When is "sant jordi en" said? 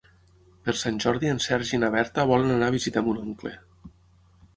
0.77-1.41